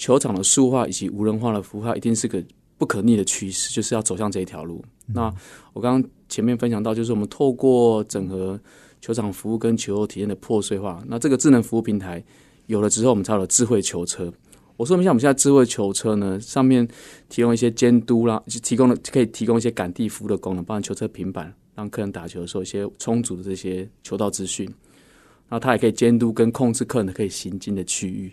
[0.00, 2.42] 球场的数化以及无人化的服务，它一定是个
[2.78, 4.82] 不可逆的趋势，就是要走向这一条路。
[5.06, 5.30] 那
[5.74, 8.58] 我刚刚前面分享到，就是我们透过整合
[9.02, 12.24] 球场服务跟球友体验的破碎化，那这个智能服务平台
[12.64, 14.32] 有了之后，我们才有了智慧球车。
[14.78, 16.88] 我说一下，我们现在智慧球车呢，上面
[17.28, 24.66] 提供一些监督啦，提供了可以提供一些赶地服务的功能，帮球车平板，让客人打球的时候一些充足的这些球道资讯。
[25.50, 28.32] 那它也可以监督跟控制客人可以行进的区域。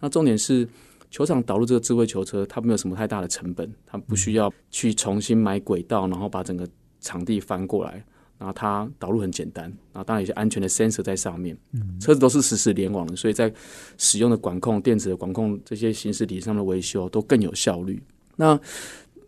[0.00, 0.68] 那重点是。
[1.14, 6.66] 球场导入这个智慧球车，它没有什么太大的成本，它不需要去重新买轨道，然后把整个
[7.00, 8.04] 场地翻过来，
[8.36, 11.56] 然后它导入很简单，然后当然有些安全的 sensor 在上面，
[12.00, 13.52] 车子都是实时联网的，所以在
[13.96, 18.02] 使用的管控、电子的管控这些行驶体上的维修都更有效率。
[18.34, 18.58] 那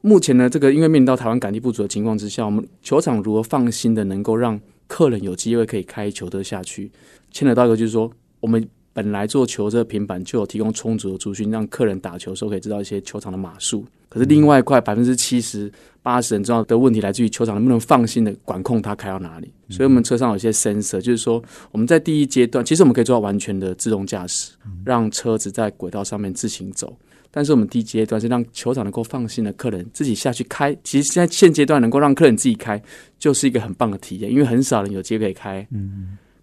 [0.01, 6.91] 目前呢，这个因为面临到台湾感地不足的情况之下，我们球场如何放心的能够让客人有机会可以开球车下去？
[7.31, 8.69] 牵扯到一个就是说我们。
[8.97, 13.85] 本来做球这个平板就有提供充足的资讯，让客人打球的时候可以知道一些球场的码数。
[14.09, 15.71] 可是另外一块百分之七十
[16.03, 19.53] 八十很重要的问题来自于球场能不能放心的管控它开到哪里。
[19.69, 26.97] 所以我们车上有些 sensor，就是说我们在第一阶段，其实我们可以做到完全的自动驾驶，让车子在轨道上面自行走。
[27.31, 30.75] 但是我们第一阶段是让球场能够放心的客人自己下去开。
[30.83, 32.83] 其实现在现阶段能够让客人自己开，
[33.19, 35.69] 就是一个很棒的体验，因为很少人有机会可以开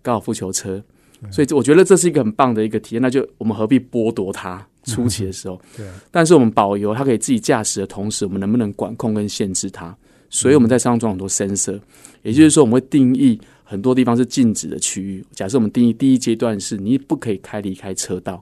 [0.03, 0.83] 高尔夫球车。
[1.31, 5.59] 所以我觉得这是一个很棒的一个体验，那就我们何必剥夺它初期的时候？
[5.77, 5.85] 对。
[6.11, 9.95] 但是我们保留它可以自己驾驶的同时，我们能不能管控跟限制它？
[10.29, 11.79] 所以我们在上装很多 sensor，
[12.23, 15.23] 也就是说我们会定义很多地方是禁止的区域。
[15.31, 18.41] 假设我们定义第一阶段是你不可以开离开车道，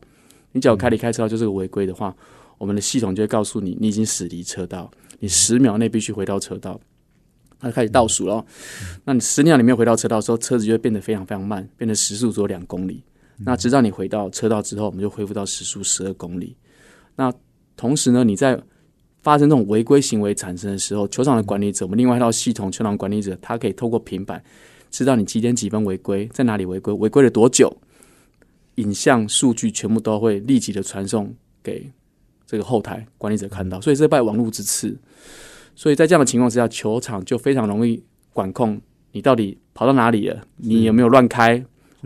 [0.53, 2.15] 你只要开离开车道就是个违规的话，
[2.57, 4.89] 我们的系统就会告诉你你已经驶离车道，
[5.19, 6.79] 你十秒内必须回到车道。
[7.61, 8.43] 它开始倒数了，
[9.05, 13.03] 那你十秒里面回到车道的时候，车子就会变得非常非常慢，变得时速只有两公里。
[13.45, 16.55] 那直到你回到车道之后，我们就恢复到时速十二公里。
[17.15, 17.31] 那
[17.77, 18.59] 同时呢，你在
[19.21, 24.43] 发生这种违规行为产生的时候，球场的管理者，我们另外一套系统，球场管理者他可以透过平板
[24.89, 27.71] 知道你几点几分违规，在哪里违规，违规了多久，
[28.75, 31.91] 影像数据全部都会立即的传送给
[32.47, 33.79] 这个后台管理者看到。
[33.81, 34.97] 所以这拜网络之赐。
[35.75, 38.03] 所以在这样的情况之下，球场就非常容易
[38.33, 38.79] 管控
[39.11, 41.63] 你到底跑到哪里了，你有没有乱开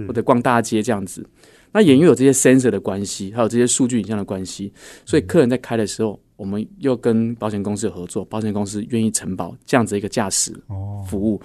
[0.08, 1.28] 或者逛大街这样子。
[1.71, 4.71] 那也因为有这些 sensor 的关系，还有这些数据影像的关系，
[5.06, 10.54] 所以客人在开的时候，我们又跟保险公司合作，保险公司愿意承保这样子一个驾驶
[11.06, 11.41] 服务。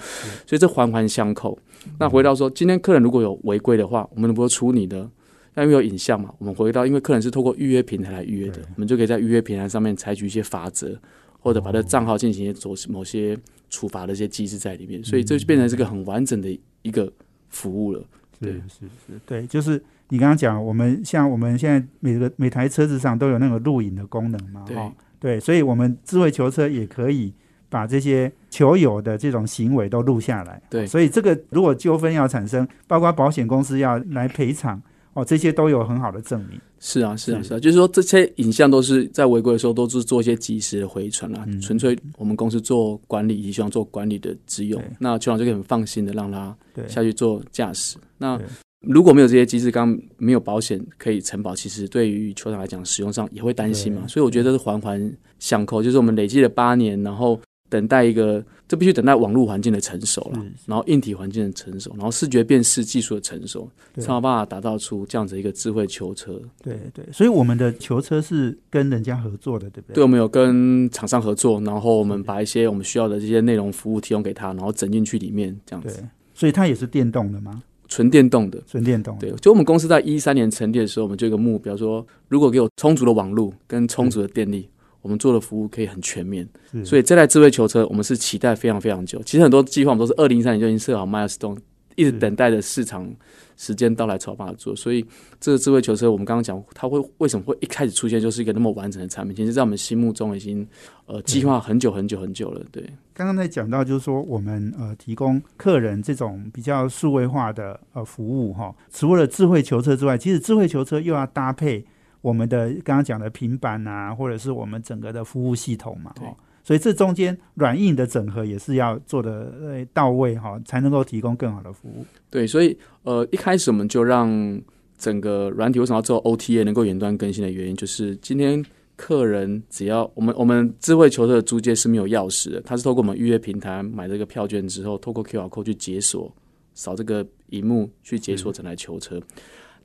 [0.46, 1.58] 所以这环环相扣。
[1.98, 5.10] 那回到说，今天客人如果有违规的话，我们能不能处理呢？
[5.56, 10.96] 因为有影像嘛，我们回到，因为客人是透过预约平台来预约的，我们就可以在预约平台上面采取一些法则。
[11.40, 13.36] 或者把这账号进行做某些
[13.68, 17.12] 处罚的一些机制在里面，所以这就变成是个很完整的一个
[17.48, 18.04] 服务了。
[18.38, 27.32] 对，是是，对，就是你刚刚讲，我们像我们现在每个每台车子上都有那个录影的功能嘛，哈，对，所以我们智慧球车也可以
[27.68, 30.62] 把这些球友的这种行为都录下来。
[30.70, 34.80] 对，所以这个如果纠纷要产生，包括保险公司要来赔偿。
[35.14, 36.60] 哦，这些都有很好的证明。
[36.78, 46.56] 是啊，是啊，是是啊，就是说这些影像都是在违规的时候都是做一些及时的回传啦，嗯纯粹我们公司做管理，以及希望做管理的只有对那球场就可以很放心的让他，
[46.88, 47.98] 下去做驾驶。
[48.16, 48.40] 那
[48.80, 54.06] 如果没有这些机制，刚刚没有保险可以承保，其实对于球场来讲，使用上也会担心嘛。
[54.06, 57.38] 所以我觉得是环环相扣，就是我们累积了八年，然后
[57.70, 66.38] 等待一个，这必须等待网络环境的成熟了然后硬体环境的成熟，然后视觉辨识技术的成熟，才有办法打造出这样子一个智慧囚车。
[66.62, 70.02] 对对，所以我们的囚车是跟人家合作的，对不对，对？
[70.02, 76.02] 我们有跟厂商合作，然后我们把一些我们需要的这些内容服务提供给他，然后整进去里面这样子，，
[76.34, 77.62] 所以它也是电动的吗？
[77.88, 78.62] 纯电动的。
[78.68, 79.28] 纯电动的。
[79.28, 84.68] 对，就我们公司在一三年成立的时候，我们就有一个目标说，如果给我充足的网络跟充足的电力，
[85.02, 86.48] 我们做的服务可以很全面。
[86.84, 89.20] 所以这台智慧球车，我们是期待非常非常久。
[89.24, 91.56] 其实很多计划我们都是二零一三年就已经设好 milestone，
[91.96, 93.10] 一直等待着市场
[93.56, 94.74] 时间到来才有办法做。
[94.74, 95.04] 所以
[95.38, 99.34] 这个智慧球车，我们刚刚讲，它会为什么会一开始出现就是一个那么完整的产品？
[99.36, 100.66] 其实，在我们心目中已经
[101.06, 102.62] 呃计划很久很久很久了。
[102.70, 102.82] 对，
[103.12, 111.84] 刚刚在讲到，就是说我们呃提供客人这种比较数位化的呃服务哈，除了智慧球车之外，其实智慧球车又要搭配
[112.20, 122.04] 我们的刚刚讲的平板啊，或者是我们整个的服务系统嘛对哈，所以这中间软硬的整合也是要做的呃到位哈，才能够提供更好的服务。
[122.28, 124.60] 对，所以呃，一开始我们就让
[124.98, 128.62] 整个软体为什么要做 OTA 能够远端更新的原因，就是今天
[128.96, 136.30] 客人只要我们我们智慧球车的租借是没有钥匙的，它是透过我们预约平台买这个票券之后，透过 QR code 去解锁，
[136.74, 139.18] 扫这个荧幕去解锁整台球车。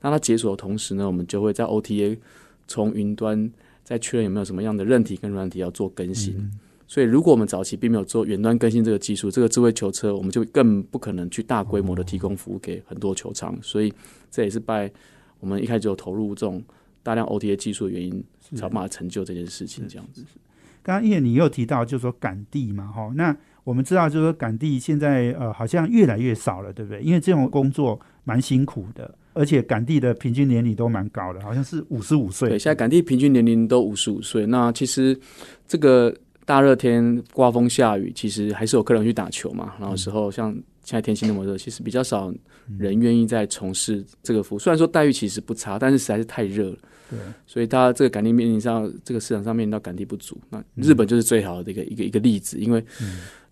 [0.06, 2.16] 那它解锁的同时呢，我们就会在 OTA
[2.68, 3.50] 从云端
[3.82, 6.48] 再确认有没有什么样的韧体跟软体要做更新。
[6.86, 13.58] 所以，如果我们早期并没有做远端更新这个技术，这个智慧球车我们就更不可能去大规模的提供服务给很多球场。
[13.60, 13.92] 所以，
[14.30, 14.88] 这也是拜
[15.40, 16.62] 我们一开始就投入这种
[17.02, 19.88] 大量 OTA 技术的原因，是才有办法成就这件事情。
[19.88, 20.24] 这样子，
[20.84, 27.02] 刚刚因为你又提到，就是说赶地嘛，哈，那我们知道，就是说赶地现在呃好像越来越少了，对不对？
[27.02, 32.48] 因为这种工作蛮辛苦的，而且赶地的平均年龄都蛮高的，好像是五十五岁。
[32.48, 34.46] 对，现在赶地平均年龄都五十五岁。
[34.46, 35.18] 那其实
[35.66, 39.74] 这个大热天刮风下雨，其实还是有客人去打球嘛。
[39.80, 40.52] 然后时候像
[40.84, 42.32] 现在天气那么热，其实比较少
[42.78, 44.58] 人愿意在从事这个服务。
[44.60, 46.78] 虽然说待遇其实不差，但是实在是太热了。
[47.08, 50.36] 对所以它这个赶地面临上这个市场上面临到赶地不足。
[50.50, 52.84] 那日本就是最好的一个一个一个例子，因为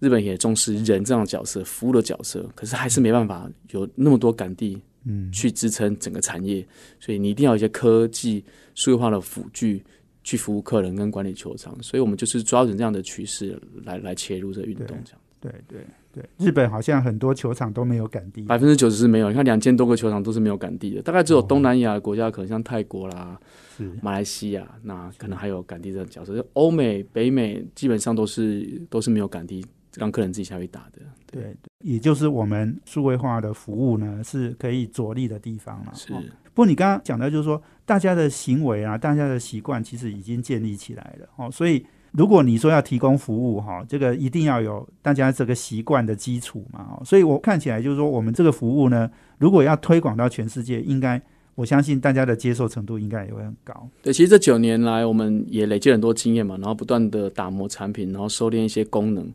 [0.05, 6.67] 日本也重视人这样的角色、服务的角色，可是还是没办法有那么多赶地嗯，去支撑整个产业，
[7.01, 9.83] 所以你一定要有一些科技数字化的辅具
[10.23, 11.75] 去服务客人跟管理球场。
[11.83, 18.43] 所以我们就是抓准这样的趋势来来切入这个运动，对这样对对对，日本好像很多球场都没有赶地。
[18.43, 19.29] 百分之九十是没有。
[19.29, 23.39] 你看两千多个球场都是没有赶地的，大概只有哦东南亚的国家，可能像泰国啦、
[23.77, 26.43] 是马来西亚，那可能还有赶地这种角色。
[26.55, 31.01] 欧美、北美基本上都是都是没有赶地，让客人自己下去打的。
[31.31, 35.93] 对，也就是我们数位化的服务呢，是可以着力的地方了。
[35.95, 36.23] 是哦
[36.55, 41.51] 不过你刚刚讲的，就是说大家的行为啊，大家的习惯其实已经建立起来了哦。
[41.51, 46.87] 所以如果你说要提供服务哈、这个一定要有大家这个习惯的基础嘛。
[46.93, 51.21] 哦，所以我看起来就是说，我们这个服务呢，如果要推广到全世界，应该
[51.57, 53.89] 我相信大家的接受程度应该也会很高。
[54.01, 59.29] 对，其实这九年来，我们也累积很多经验嘛，然后不断的打磨产品，然后收敛一些功能。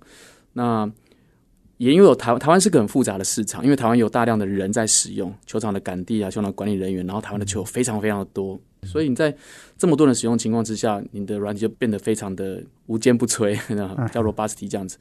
[0.60, 0.92] 那
[1.78, 9.34] 也因为有台台湾是个很复杂的市场，因为台湾有大量的人在使用球场的杆地啊，球场的管理人员，然后台湾的球非常非常的多，所以你在
[9.78, 14.98] 这么多人使用情况之下，你的软体就变得非常的无坚不摧， 那叫 robustity 这样子。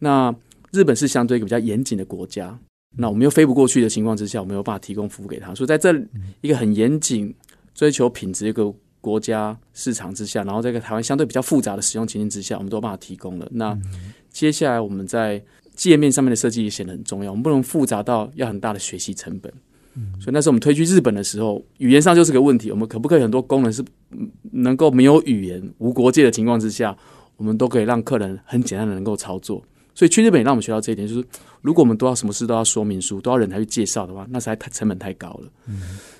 [0.00, 0.34] 那
[0.72, 2.58] 日本是相对一个比较严谨的国家，
[2.96, 5.94] 那我们又飞不过去的情况之下，我们有办法提供服务给他，所以在这
[6.40, 7.32] 一个很严谨、
[7.72, 8.74] 追求品质一个
[9.08, 13.48] 国家市场之下，然后在一个台湾相对比较复杂的使用情境之下，我们都有办法提供了。
[13.52, 13.76] 那
[14.30, 15.42] 接下来我们在
[15.74, 19.50] 界面上面的设计也显得很重要，我们不能复杂到要很大的学习成本。
[20.20, 22.70] 所以那时候我们推去日本的时候，语言上就是个问题。
[22.70, 26.96] 我们可不可以很多功能是嗯能够没有语言、无国界的情况之下，
[27.36, 29.62] 我们都可以让客人很简单的能够操作。
[29.98, 31.26] 所以去日本也让我们学到这一点，就是
[31.60, 35.50] 如果我们都要什么事都要说明书，都要人才去介绍的话，那实在太成本太高了。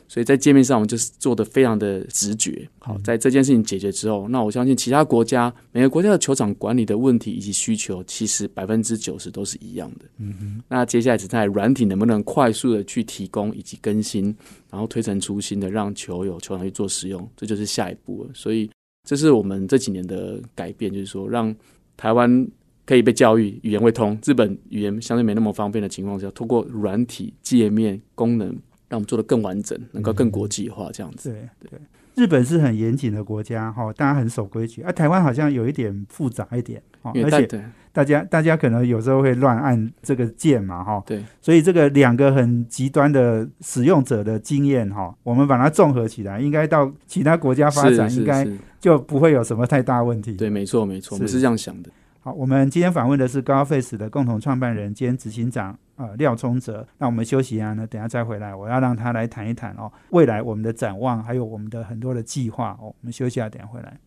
[0.09, 2.69] 所以在界面上，我们就是做的非常的直觉。
[2.81, 10.07] 好，在这件事情解决之后，那我相信其他国家每个国家的球场管理的问题以及需求，其实百分之九十都是一样的。
[10.19, 10.63] 嗯哼。
[10.67, 14.35] 那接下来只在软体能不能快速的去提供以及更新，
[14.73, 18.31] 然后推陈出新的让球友球场去做使用，这就是下一步了。
[18.35, 18.69] 所以
[19.07, 21.55] 这是我们这几年的改变，就是说让
[21.97, 22.49] 台湾
[22.89, 28.49] 可以被教育语言会通，日本语言相对没那么方便的情况下，通过软体界面功能
[28.89, 31.31] 让我们做的更完整，能够更国际化这样子。
[31.31, 31.79] 对对，
[32.15, 37.61] 日本是很严谨的国家哈，大家很守规矩，啊，台湾好像有一点复杂一点，哦，而且对。
[37.93, 48.47] 大家大家可能有时候会乱按这个键嘛哈，对，所以这个两个很极端的使用者的经验哈，我们把它综合起来，应该到其他国家发展，应该
[48.81, 50.35] 就不会有什么太大问题。
[50.35, 51.91] 对，没错没错，我们是这样想的。
[52.21, 56.85] 好，我们今天访问的是高 face 的共同创办人兼执行长呃廖聪哲。
[56.99, 62.87] 那我们休息一下呢，等下再回来，我要让他来谈一谈哦，未来我们的展望，还有我们的很多的计划哦。
[62.87, 64.01] 我们休息一下，等下回来。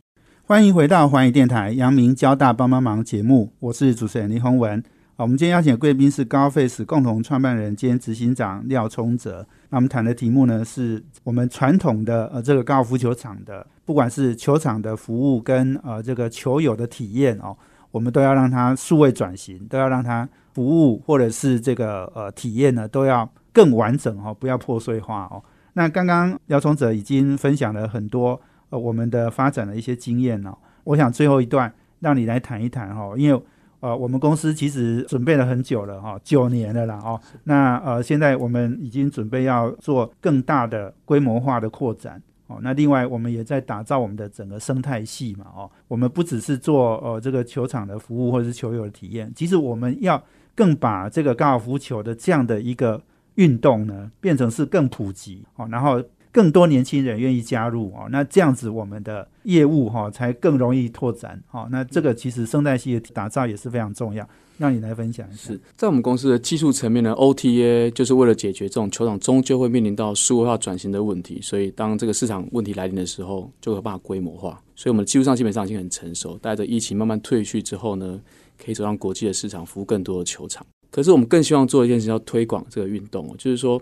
[0.43, 4.83] 欢迎回到环宇电台阳明交大帮帮忙节目，我是主持人林宏文。
[5.15, 9.47] 好，我们今天邀请的贵宾是高 face 共同创办人兼执行长廖聪哲。
[9.69, 17.55] 那我们谈的题目呢，是我们传统的呃这个高尔夫球场的，不管是球场的服务跟呃这个球友的体验哦。
[17.91, 25.43] 我们都要让它数位转型，都要让它服务或者是这个呃体验呢，都要更完整哦，不要破碎化哦。
[25.73, 33.41] 那刚刚姚崇哲已经分享了很多呃我们的发展的一些经验哦，我想最后一段让你来谈一谈哈，因为
[33.79, 37.19] 呃我们公司其实准备了很久了哈，九年了啦哦。
[37.43, 42.21] 那呃现在我们已经准备要做更大的规模化的扩展。
[42.51, 50.21] 哦，那另外我们也在打造我们的整个生态系嘛，哦，我们不只是做呃这个球场的服务或者是球友的体验，其实我们要
[50.53, 53.01] 更把这个高尔夫球的这样的一个
[53.35, 64.27] 运动呢，变成是更普及哦，然后更多年轻人愿意加入哦，那这样子我们的业务哈才更容易拓展哦，那这个其实生态系的打造也是非常重要。
[64.61, 74.61] 让你来分享一下，是在我们公司的技术层面呢，OTA 就是为了解决这种球场终究会面临到数位化转型的问题，所以当这个市场问题来临的时候，就有办法规模化。
[74.75, 78.21] 所以我们的技术上基本上已经很成熟，带着疫情慢慢退去之后呢，
[78.63, 80.63] 可以走上国际的市场，服务更多的球场。
[80.91, 83.81] 可是我们更希望做一件事，要推广这个运动，就是说，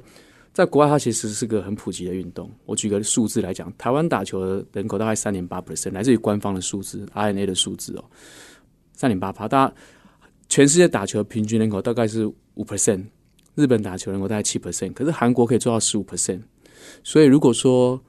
[0.54, 2.50] 在国外它其实是个很普及的运动。
[2.66, 8.06] 我举个数字来讲，台湾打球的人口大概三点八 percent，来自于官方的数字，RNA 的数字哦，
[8.94, 9.74] 三点八趴，大家。
[10.50, 13.06] 全世界打球平均人口大概是五 percent，
[13.56, 16.42] 日本打球人口大概七 percent，可是韩国可以做到十五 percent。
[17.04, 18.02] 所以如果说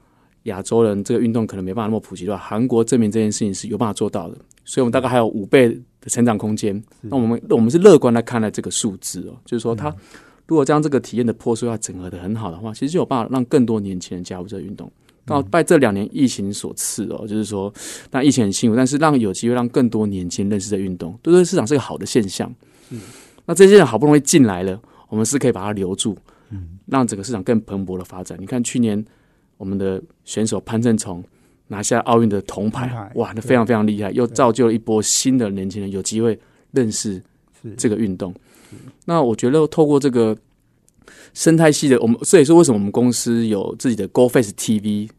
[0.43, 4.37] 亚洲人这个运动可能没办法那么普及的话，韩国证明这件事情是有办法做到的。
[4.65, 6.81] 所以我们大概还有五倍的成长空间。
[7.01, 9.95] 那我们我们是乐观来看待这个数字哦，就是说，他
[10.47, 14.91] 如果将这个体验的破碎化整合的很好的话，其实就有办法让更多年轻人加入这个运动。
[15.25, 17.71] 到拜这两年疫情所赐哦，就是说，
[18.09, 22.53] 那疫情很辛苦，但是让有机会让更多年轻人认识这运动，对这市场是个好的现象。
[22.89, 22.99] 嗯，
[23.45, 26.17] 那这些人好不容易进来了，我们是可以把它留住，
[26.49, 28.37] 嗯，让整个市场更蓬勃的发展。
[28.41, 29.03] 你看去年
[29.57, 31.23] 我们的选手潘正从
[31.67, 36.37] 拿下奥运的铜牌，哇，那非常非常厉害，又造就了一波新的年轻人有机会
[36.71, 37.21] 认识
[37.77, 38.33] 这个运动。
[39.05, 40.35] 那我觉得透过这个。
[41.33, 45.09] 生态系的，我们这也是为什么我们公司有自己的 Go Face TV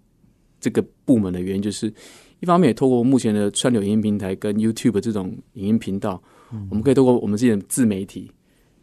[0.60, 1.92] 这个部门的原因，就是
[2.40, 6.22] 一方面也透过目前的串流影音平台跟 YouTube 这种影音频道，
[6.68, 8.30] 我们可以透过我们自己的自媒体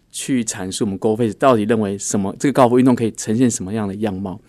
[0.09, 4.39] 去阐述我们 Go Face 到底认为什么这个高尔夫运动可以呈现什么样的样貌。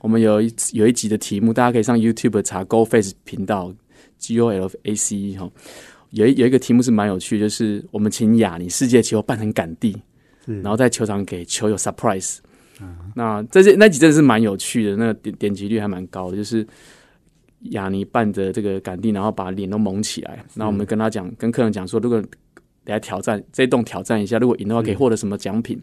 [0.00, 3.72] 我们有一有一集的题目，大家可以上 YouTube 查 Go Face 频道
[4.18, 5.50] G O L A C E 哈，
[6.10, 9.96] 有一有一个题目是蛮有趣，就是我们请雅尼世界球扮成杆地。
[10.46, 12.38] 然后在球场给球友 surprise，
[13.14, 16.36] 那这些那几阵是蛮有趣的，那个点点击率还蛮高的。
[16.36, 16.66] 就是
[17.70, 20.44] 雅尼扮着这个杆地，然后把脸都蒙起来。
[20.54, 22.22] 那我们跟他讲，跟客人讲说，如果
[22.84, 25.80] 来挑战这一栋挑战一下，如果赢的话，可以获得什么奖品？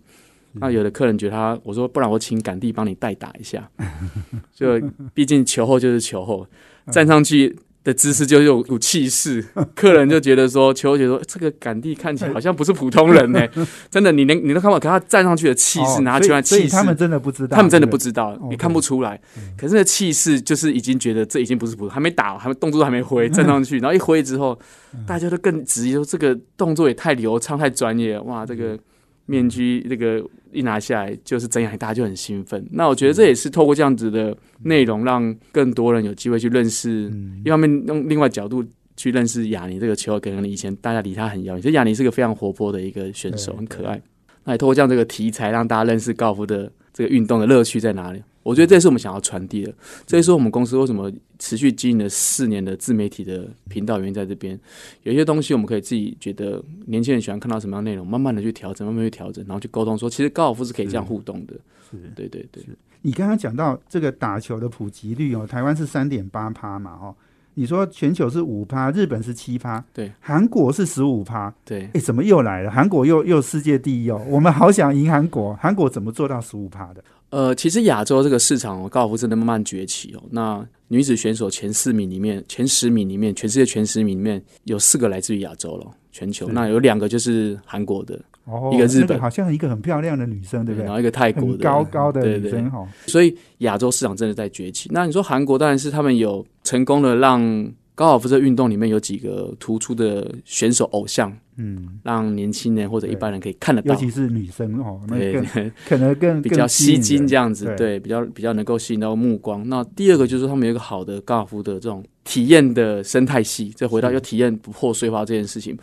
[0.53, 3.69] 那有的客人觉得他，我说不然我请杆地帮你代打一下。
[4.53, 4.79] 就
[5.13, 6.47] 毕竟球后就是球后，
[6.91, 7.57] 站上去。
[7.83, 9.43] 的姿势就有股气势，
[9.75, 13.45] 客人就觉得说，球姐说这个杆地看起来好像不是普通人呢，
[13.91, 19.19] 真的，你能你都看到，可他站上去的气势，拿球来气势，他们真的不知道，他们真的不知道，你看不出来。
[19.57, 24.57] 可是那气势就是已经觉得这已经不是普通，还没打，还没动作都还没挥，站上去，然后一挥之后，
[25.05, 28.79] 大家都更质疑说这个动作也太流畅、太专业，哇，这个。
[29.25, 32.65] 面具这个一拿下来就是睁眼，大家就很兴奋。
[32.71, 37.11] 那我觉得这也是透过这样子的内容，让更多人有机会去认识。
[37.43, 38.63] 一方面用另外角度
[38.95, 41.61] 去认识雅尼这个球，可能以前大家离他很遥远。
[41.61, 44.01] 其实雅尼是个非常活泼的一个选手，很可爱。
[44.43, 48.21] 那也透过这样这个题材，让大家认识高尔夫的这个运动的乐趣在哪里。
[48.43, 49.73] 我觉得这是我们想要传递的，
[50.05, 54.59] 这也是我们公司为什么持续经营了四年的自媒体的频道原因在这边。
[55.03, 61.53] 有些东西我们可以自己觉得年轻人喜欢看到什么样内容，慢慢的去调整，慢慢去调整，然后去沟通说，其实高尔夫是可以这样互动的。
[61.89, 62.63] 是，对对对。
[63.01, 67.15] 你刚刚讲到这个打球的普及率哦，台湾是三点八趴嘛，哦，
[67.55, 72.71] 你说全球是五趴，日本是七趴，对，韩国是十五趴，对，哎，怎么又来了？
[72.71, 77.03] 韩国又又世界第一哦，我们好想赢韩国，韩国怎么做到十五趴的？
[77.29, 80.23] 呃，其实亚洲这个市场哦，高尔夫真的慢慢崛起哦。
[80.29, 86.47] 那女子选手前四名里面，前十名里面，全世界前十名里面有四个来自于亚洲了，全球。
[86.49, 90.85] 那有两个就是韩国的，哦，一个日本那好像一个很漂亮的女生，对不对？
[90.85, 94.89] 然后一个泰国的，高高的女生哈，所以亚洲市场真的在崛起。
[94.91, 105.41] 那你说韩国当然是他们有成功的让高尔夫这运动里面有几个突出的选手偶像，嗯，让年轻人或者一般人可以看得到，尤其是女生哦，那对
[105.87, 109.67] 可能 更比较吸睛这样子，对对，比较比较能够吸引到目光。
[109.69, 114.13] 那第二个就是说他们有一个好的高尔夫的这种体验的生态系，再回到是。
[114.13, 115.77] 要体验不破碎化这件事情，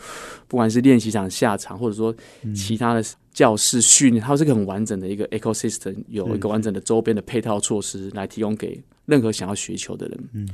[0.49, 2.55] 不管是练习场下场，或者说嗯。
[2.55, 10.29] 其他的教室训练，它是个很完整的一个 ecosystem，有一个完整的周边的配套措施来提供给任何想要学球的人。
[10.33, 10.49] 嗯，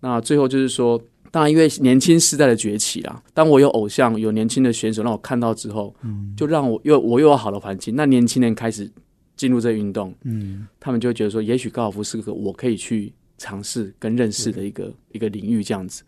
[0.00, 6.34] 那最后就是说，当然因为年轻时代的崛起啦，当我有偶像、有年轻的选手让我看到之后，嗯。
[6.36, 8.90] 就让我又我又有好的环境，那年轻人开始
[9.36, 13.12] 进入这个运动，嗯，他们就会觉得说，也许高尔夫是个我可以去
[13.42, 16.04] 尝试跟认识的一个一个领域，这样子。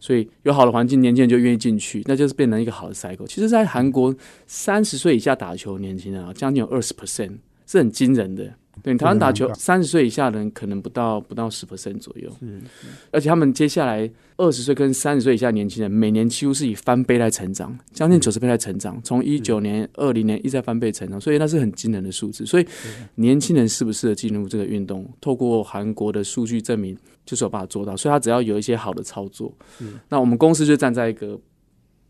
[0.00, 3.26] 所以有好的环境，年轻人就愿意进去，那就是变成一个好的 cycle。
[3.26, 4.14] 其实，在韩国
[4.46, 8.54] 三十岁以下打球的年轻人啊，将近有二十 percent，是很惊人的。
[8.82, 12.60] 对，台湾打球三十岁以下的人可能不到不到十 percent 左右，是
[13.10, 22.46] 而且他们接下来二十岁跟三十岁以下的年轻人，每年几乎是以翻倍来成长，将近九十倍来成长，从一九年、二零年一直在翻倍成长，所以那是很惊人的数字。
[22.46, 22.66] 所以
[23.16, 27.96] 年轻人适不适合进入这个运动，透过韩国的数据证明，就是有办法做到。
[27.96, 29.52] 所以他只要有一些好的操作，
[30.08, 31.36] 那我们公司就站在一个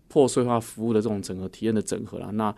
[0.08, 2.30] 破碎化服务的这种整合体验的整合了。
[2.32, 2.54] 那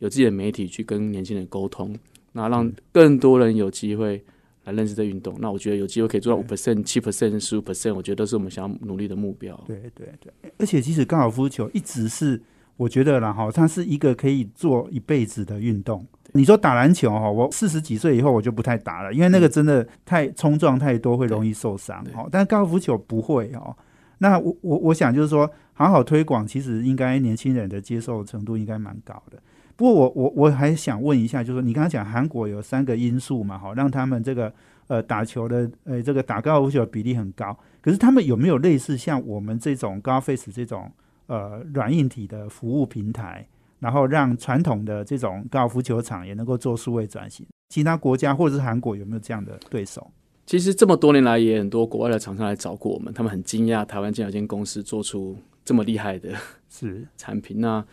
[0.00, 1.96] 有自己的媒体去跟年轻人沟通，
[2.32, 4.24] 那让更多人有机会
[4.64, 5.36] 来认识这运动。
[5.40, 9.58] 那我觉得有机会可以做到五 percent、七 percent、十五 percent，我觉得都是我们想要努力的目标。
[9.66, 12.40] 对对对，而且其实高尔夫球一直是
[12.76, 16.06] 我觉得啦哈，它是一个可以做一辈子的运动。
[16.34, 22.26] 你说打篮球哈，我四十几岁以后我就不太打了，因为那个真的太冲撞太多，会容易受伤对哈。
[22.32, 23.76] 但高尔夫球不会哦。
[24.16, 29.42] 那我我我想就是说，好好推广，其实应该年轻人的接受程度应该蛮高的。
[29.82, 34.54] 不过我我我还想问一下，就是说你刚刚讲韩国有三个因素嘛，哈，让他们这个
[34.86, 37.58] 呃打球的呃这个打高尔夫球的比例很高。
[37.80, 40.88] 可是他们有没有类似像我们这种高 face 这种
[41.26, 43.44] 呃软硬体的服务平台，
[43.80, 47.44] 然后让传统的这种高尔夫球场也能够做数位转型？
[47.70, 50.08] 其他国家或者是韩国有没有这样的对手？
[50.46, 56.34] 其实这么多年来，也很多国外的厂商来找过我们，他们很惊讶台湾竟然有间公司做出这么厉害的
[56.70, 57.60] 是产品。
[57.60, 57.84] 那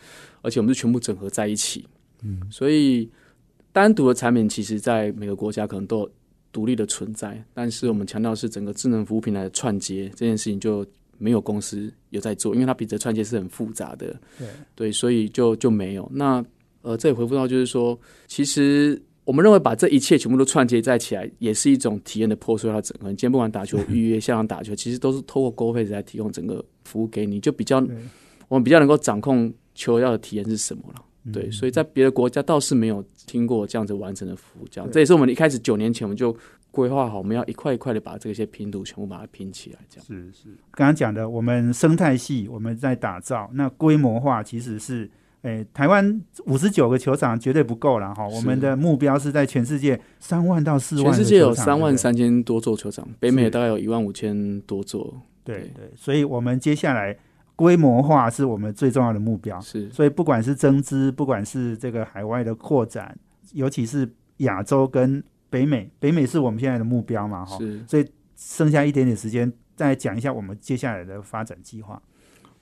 [0.42, 1.86] 而且我们是全部整合在一起，
[2.22, 3.10] 嗯，所以
[3.72, 6.10] 单独的产品其实在每个国家可能都有
[6.52, 10.84] 独立的存在，但是我们强调是整个智能服务平台的串接这件事情就
[11.18, 16.10] 没有公司有在做，因为它比这串接是很复杂的，对对，所以就就没有。
[16.12, 16.44] 那
[16.82, 19.00] 呃，这也回复到就是说，其实
[19.30, 23.10] 我们认为把这一切全部都串接在起来，也是一种体验的破碎化整合。
[23.10, 27.76] 你今天不管打球预约、现场打球，其实都是透过 Go Face 来提供整个服务给你，就比较
[28.48, 31.04] 我们比较能够掌控球要的体验是什么了。
[31.32, 36.36] 对，所以在别的国家倒是没有听过这样子完整的服务，这样这也是我们一开始九年前我们就
[36.72, 40.06] 规划好，我们要一块一块的把这些拼图全部把它拼起来，这样。
[40.08, 45.08] 是是，刚刚讲的，我们生态系我们在打造，那规模化其实是，
[45.42, 48.28] 诶，台湾五十九个球场绝对不够了哈。
[48.28, 57.16] 我们的目标是在全世界三万到四万全世界有三万三千多座球场，北美大概有一万五千多座，对对，所以我们接下来
[57.56, 59.58] 规模化是我们最重要的目标。
[59.60, 63.16] 是所以不管是增资，不管是这个海外的扩展，
[63.54, 64.06] 尤其是
[64.38, 67.56] 亚洲跟北美，北美是我们现在的目标嘛哈。
[67.56, 67.82] 是。
[67.86, 72.00] 所以剩下一点点时间，再讲一下我们接下来的发展计划。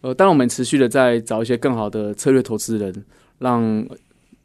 [0.00, 3.04] 呃，当然我们持续的在找一些更好的策略投资人，
[3.38, 3.86] 让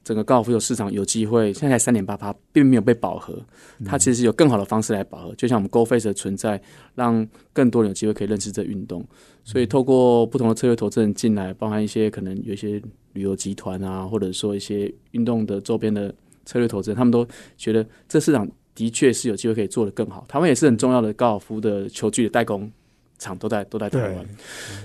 [0.03, 1.53] 整个高尔夫球市场有机会。
[1.53, 3.39] 现在才三点八八，并没有被饱和，
[3.85, 5.35] 它其实有更好的方式来饱和。
[5.35, 6.61] 就像我们 Go Face 的存在，
[6.95, 9.05] 让更多人有机会可以认识这运动。
[9.43, 12.81] 所以透过不同的策略投资人进来，包含一些可能有一些
[13.13, 16.13] 旅游集团啊，或者说一些运动的周边的
[16.45, 17.25] 策略投资人，他们都
[17.57, 20.25] 觉得这市场的确是有机会可以做得更好。
[20.27, 22.69] 他们也是很重要的高尔夫的球具的代工
[23.17, 24.25] 厂，都在都在台湾。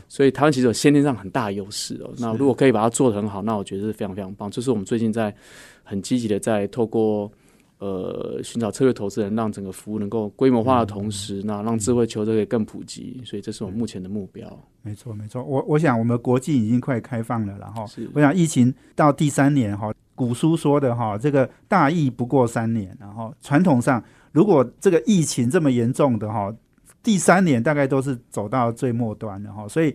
[0.08, 2.10] 所以台湾其实有先天上很大的优势哦。
[2.18, 4.50] 那如果可以把它做得很好，那我觉得是非常非常棒。
[4.50, 5.34] 这是我们最近在
[5.82, 7.30] 很积极的在透过
[7.78, 13.20] 呃寻找策略投资人，让整个服务能够规模化的同时，那让智慧球队可以更普及。
[13.24, 14.46] 所以这是我们目前的目标。
[14.82, 15.42] 没错，没错。
[15.42, 24.02] 我我想我们国际已经快开放了，然后是我想疫情到第三年哈，古书说的哈，这个大疫不过三年，然后传统上
[24.32, 26.54] 如果这个疫情这么严重的哈，
[27.02, 29.94] 第三年大概都是走到最末端的哈，所以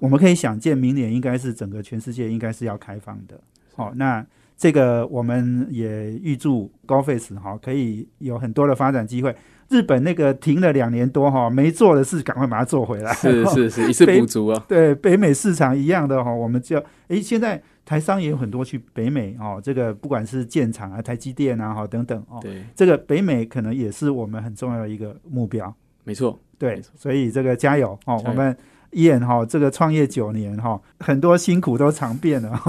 [0.00, 3.40] 我们可以想见，明年应该是整个全世界应该是要开放的。
[3.74, 4.24] 好，那
[4.56, 9.34] 这个我们也预祝高 face 哈可以有很多的发展机会。
[9.68, 13.12] 日本那个停了两年多哈，没做的事赶快把它做回来。
[13.14, 14.64] 是是是， 一次补足啊。
[14.68, 16.76] 对，北美市场一样的哈，我们就
[17.08, 25.74] 诶，现在台商也有很多去北美哦，这个不管是建厂啊、台积电啊哈等等哦，对，这个北美可能也是我们很重要的一个目标。
[26.04, 28.56] 没错，对，所以这个加油哦，我们
[28.90, 32.60] 伊恩哈这个创业九年哈，很多辛苦都尝遍了，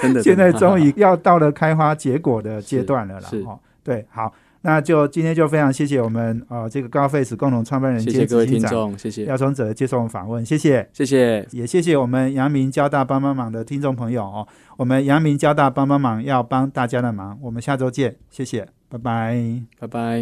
[0.00, 3.28] 真的， 现在终于要到了开花结果的阶段了啦。
[3.46, 3.58] 哈。
[3.82, 4.32] 对，好。
[4.64, 19.36] 那就今天就非常谢谢我们呃这个高 face 共同创办人谢谢各位听众，谢谢廖崇哲接受我们访问，谢谢谢谢，也谢谢我们阳明交大帮帮忙的听众朋友哦，我们阳明交大帮帮忙要帮大家的忙，我们下周见，谢谢，拜拜，
[19.80, 20.20] 拜拜。